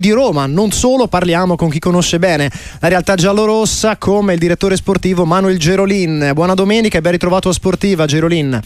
[0.00, 2.48] di Roma, non solo parliamo con chi conosce bene
[2.78, 6.30] la realtà giallorossa come il direttore sportivo Manuel Gerolin.
[6.34, 8.60] Buona domenica e ben ritrovato a Sportiva Gerolin.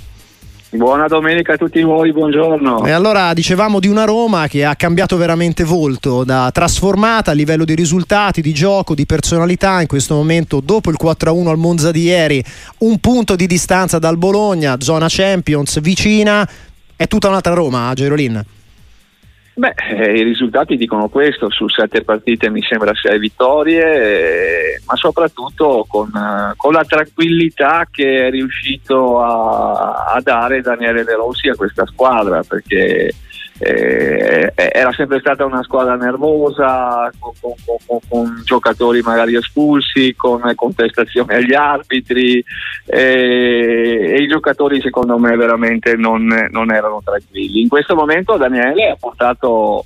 [0.69, 2.85] Buona domenica a tutti voi, buongiorno.
[2.85, 7.65] E allora dicevamo di una Roma che ha cambiato veramente volto, da trasformata a livello
[7.65, 9.81] di risultati, di gioco, di personalità.
[9.81, 12.45] In questo momento, dopo il 4-1 al Monza di ieri,
[12.81, 16.47] un punto di distanza dal Bologna, zona Champions vicina.
[16.95, 18.45] È tutta un'altra Roma, Gerolin.
[19.55, 24.97] Beh, eh, i risultati dicono questo, su sette partite mi sembra sei vittorie, eh, ma
[24.97, 31.49] soprattutto con, eh, con, la tranquillità che è riuscito a, a, dare Daniele De Rossi
[31.49, 33.13] a questa squadra, perché
[33.65, 37.53] eh, era sempre stata una squadra nervosa, con, con,
[37.87, 42.45] con, con giocatori magari espulsi, con contestazioni agli arbitri
[42.87, 47.61] eh, e i giocatori secondo me veramente non, non erano tranquilli.
[47.61, 49.85] In questo momento Daniele ha portato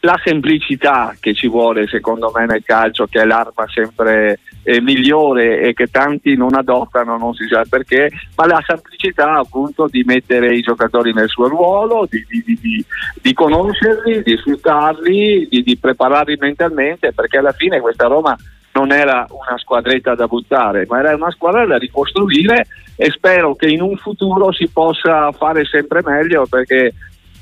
[0.00, 5.60] la semplicità che ci vuole secondo me nel calcio, che è l'arma sempre eh, migliore
[5.60, 10.54] e che tanti non adottano, non si sa perché, ma la semplicità appunto di mettere
[10.54, 12.84] i giocatori nel suo ruolo, di, di, di,
[13.20, 18.36] di conoscerli, di sfruttarli, di, prepararli mentalmente, perché alla fine questa Roma
[18.72, 23.66] non era una squadretta da buttare, ma era una squadra da ricostruire e spero che
[23.66, 26.94] in un futuro si possa fare sempre meglio perché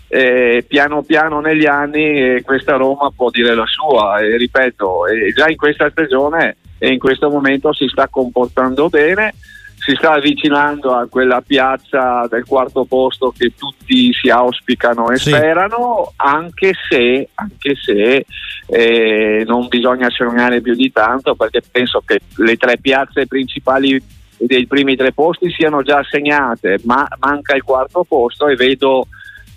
[0.08, 5.32] eh, piano piano negli anni eh, questa Roma può dire la sua e ripeto, eh,
[5.32, 9.34] già in questa stagione e in questo momento si sta comportando bene,
[9.76, 15.30] si sta avvicinando a quella piazza del quarto posto che tutti si auspicano e sì.
[15.30, 18.24] sperano, anche se, anche se
[18.66, 24.00] eh, non bisogna sognare più di tanto perché penso che le tre piazze principali
[24.38, 29.06] dei primi tre posti siano già assegnate, ma manca il quarto posto e vedo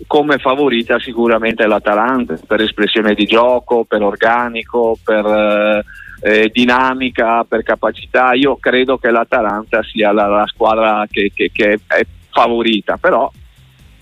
[0.06, 5.84] come favorita sicuramente l'Atalanta per espressione di gioco, per organico, per eh,
[6.22, 8.32] eh, dinamica, per capacità.
[8.34, 13.30] Io credo che l'Atalanta sia la, la squadra che, che, che, è favorita, però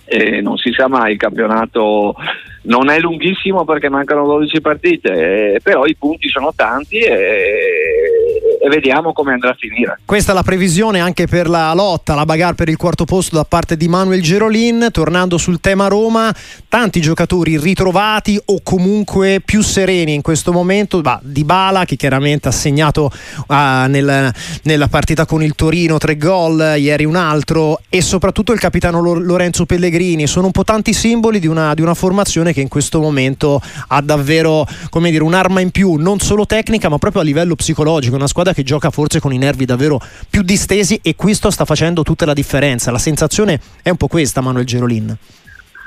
[0.05, 2.15] eh, non si sa mai, il campionato
[2.63, 8.69] non è lunghissimo perché mancano 12 partite, eh, però i punti sono tanti e e
[8.69, 9.99] vediamo come andrà a finire.
[10.05, 13.43] Questa è la previsione anche per la lotta, la bagarre per il quarto posto da
[13.43, 14.89] parte di Manuel Gerolin.
[14.91, 16.33] Tornando sul tema Roma,
[16.69, 21.01] tanti giocatori ritrovati o comunque più sereni in questo momento.
[21.01, 23.11] Bah, Di Bala che chiaramente ha segnato
[23.47, 23.53] uh,
[23.87, 24.31] nel,
[24.63, 29.65] nella partita con il Torino tre gol, ieri un altro e soprattutto il capitano Lorenzo
[29.65, 30.27] Pellegrini.
[30.27, 34.01] Sono un po' tanti simboli di una, di una formazione che in questo momento ha
[34.01, 38.15] davvero come dire, un'arma in più, non solo tecnica ma proprio a livello psicologico.
[38.15, 41.65] Una squadra squadra che gioca forse con i nervi davvero più distesi e questo sta
[41.65, 42.91] facendo tutta la differenza.
[42.91, 45.15] La sensazione è un po' questa, Manuel Gerolin.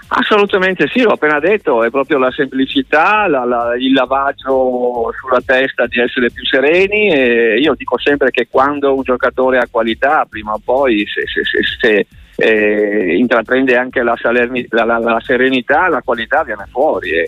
[0.06, 5.86] Assolutamente sì, l'ho appena detto, è proprio la semplicità, la, la, il lavaggio sulla testa
[5.86, 10.52] di essere più sereni e io dico sempre che quando un giocatore ha qualità, prima
[10.52, 12.06] o poi se, se, se, se
[12.36, 17.26] eh, intraprende anche la, salerni, la, la, la, serenità, la qualità viene fuori e,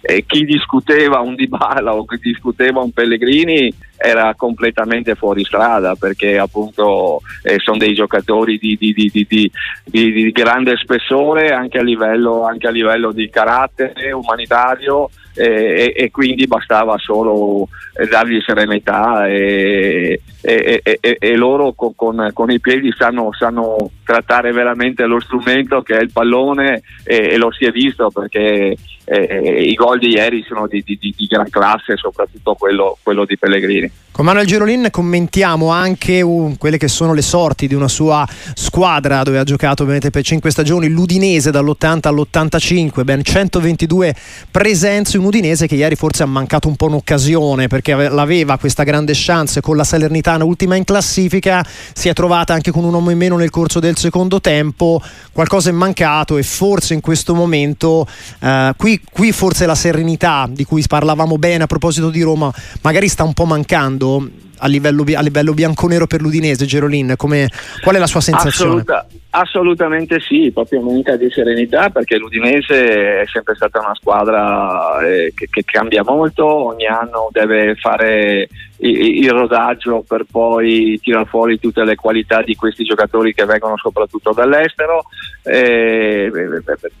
[0.00, 6.38] e chi discuteva un Dybala o chi discuteva un Pellegrini era completamente fuori strada perché
[6.38, 9.50] appunto eh, sono dei giocatori di, di, di,
[9.84, 16.10] di, grande spessore anche a livello, anche a livello di carattere umanitario eh, e, e,
[16.10, 23.32] quindi bastava solo eh, dargli serenità e, e, loro con, con, con, i piedi sanno,
[23.32, 28.76] sanno, trattare veramente lo strumento che è il pallone e, lo si è visto perché
[29.04, 33.36] eh, i gol di ieri sono di, di, di, gran classe, soprattutto quello, quello di
[33.36, 33.90] Pellegrini.
[34.14, 39.24] Con Manuel Girolin commentiamo anche uh, quelle che sono le sorti di una sua squadra
[39.24, 44.14] dove ha giocato ovviamente per 5 stagioni, l'Udinese dall'80 all'85, ben 122
[44.52, 49.14] presenze, un Udinese che ieri forse ha mancato un po' un'occasione perché l'aveva questa grande
[49.16, 53.18] chance con la Salernitana ultima in classifica, si è trovata anche con un uomo in
[53.18, 55.00] meno nel corso del secondo tempo,
[55.32, 58.06] qualcosa è mancato e forse in questo momento
[58.40, 62.52] uh, qui, qui forse la serenità di cui parlavamo bene a proposito di Roma
[62.82, 67.14] magari sta un po' mancando a livello, a livello bianconero per l'Udinese, Gerolin?
[67.16, 67.48] Come,
[67.82, 68.80] qual è la sua sensazione?
[68.80, 75.32] Assoluta, assolutamente sì, proprio manca di serenità perché l'Udinese è sempre stata una squadra eh,
[75.34, 78.48] che, che, cambia molto, ogni anno deve fare
[78.78, 83.76] il, il rodaggio per poi tirare fuori tutte le qualità di questi giocatori che vengono
[83.76, 85.04] soprattutto dall'estero.
[85.42, 86.30] Eh,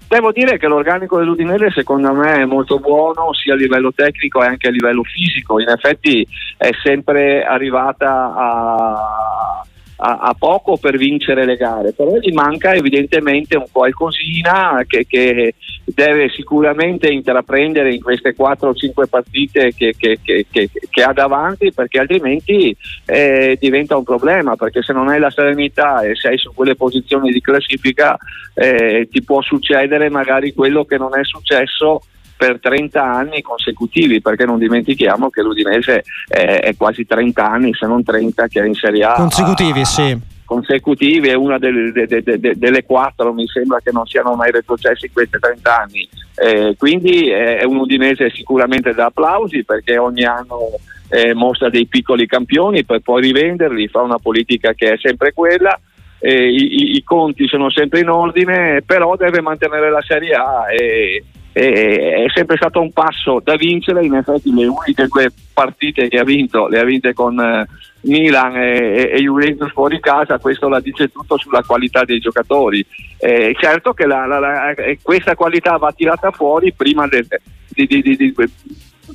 [0.08, 4.46] devo dire che l'organico dell'Udinese secondo me è molto buono sia a livello tecnico e
[4.46, 9.64] anche a livello fisico, in effetti è sempre arrivata a
[9.96, 15.54] ha, ha, poco per vincere le gare, però gli manca evidentemente un qualcosina che, che
[15.84, 20.18] deve sicuramente intraprendere in queste 4 o 5 partite che, che,
[20.50, 22.76] che ha davanti perché altrimenti
[23.06, 27.30] eh, diventa un problema perché se non hai la serenità e sei su quelle posizioni
[27.30, 28.16] di classifica
[28.54, 32.00] eh, ti può succedere magari quello che non è successo
[32.36, 37.86] per 30 anni consecutivi, perché non dimentichiamo che l'Udinese è, è quasi 30 anni, se
[37.86, 39.14] non 30, che è in Serie A.
[39.14, 44.06] Consecutivi, sì consecutivi è una delle, de, de, de, delle, quattro, mi sembra che non
[44.06, 46.08] siano mai retrocessi in questi 30 anni.
[46.36, 50.72] Eh, quindi è un Udinese sicuramente da applausi perché ogni anno
[51.08, 55.78] eh, mostra dei piccoli campioni per poi rivenderli, fa una politica che è sempre quella.
[56.18, 61.22] Eh, i, i, conti sono sempre in ordine, però deve mantenere la Serie A e,
[61.60, 65.08] è sempre stato un passo da vincere, in effetti le uniche
[65.52, 67.66] partite che ha vinto le ha vinte con eh,
[68.00, 72.84] Milan e, e, Juventus fuori casa, questo la dice tutto sulla qualità dei giocatori.
[73.18, 77.26] Eh, certo che la, la, la, questa qualità va tirata fuori prima del,
[77.68, 78.34] di, di, di,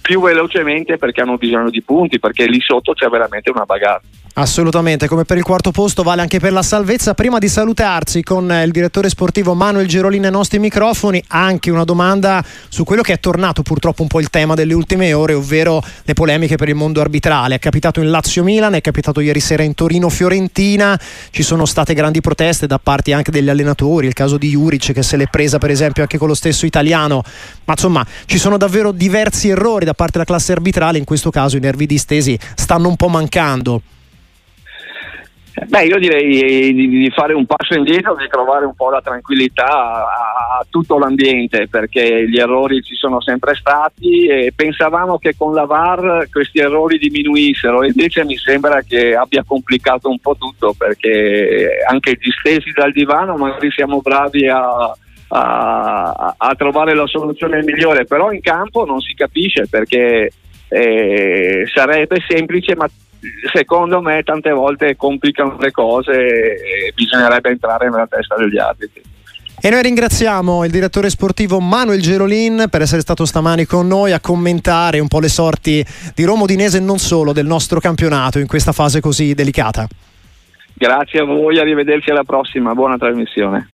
[0.02, 4.02] più velocemente perché hanno bisogno di punti, perché lì sotto c'è veramente una bagarre.
[4.40, 7.14] Assolutamente, come per il quarto posto vale anche per la salvezza.
[7.14, 12.42] Prima di salutarci con il direttore sportivo Manuel Gerolini ai nostri microfoni, anche una domanda
[12.70, 16.14] su quello che è tornato purtroppo un po' il tema delle ultime ore, ovvero le
[16.14, 17.56] polemiche per il mondo arbitrale.
[17.56, 20.98] È capitato in Lazio-Milan, è capitato ieri sera in Torino-Fiorentina,
[21.32, 25.04] ci sono state grandi proteste da parte anche degli allenatori, il caso di Juric che
[25.04, 27.24] se l'è presa per esempio anche con lo stesso italiano,
[27.66, 31.58] ma insomma ci sono davvero diversi errori da parte della classe arbitrale, in questo caso
[31.58, 33.82] i nervi distesi stanno un po' mancando.
[35.68, 40.66] Beh, io direi di, fare un passo indietro, di trovare un po' la tranquillità a,
[40.70, 46.28] tutto l'ambiente, perché gli errori ci sono sempre stati e pensavamo che con la VAR
[46.32, 52.72] questi errori diminuissero, invece mi sembra che abbia complicato un po' tutto, perché anche distesi
[52.72, 54.96] dal divano magari siamo bravi a,
[55.30, 60.32] a, a trovare la soluzione migliore, però in campo non si capisce perché
[60.68, 62.88] eh, sarebbe semplice, ma
[63.52, 69.02] secondo me tante volte complicano le cose e bisognerebbe entrare nella testa degli arbitri.
[69.62, 74.22] E noi ringraziamo il direttore sportivo Manuel Gerolin per essere stato stamani con noi a
[74.22, 75.86] commentare un po' le sorti
[76.16, 79.86] di Roma Udinese e non solo del nostro campionato in questa fase così delicata.
[80.76, 83.68] Grazie a voi, arrivederci alla prossima, buona trasmissione.